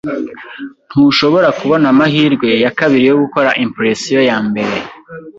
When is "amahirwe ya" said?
1.93-2.71